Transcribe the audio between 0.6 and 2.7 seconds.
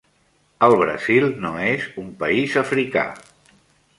El Brasil no és un país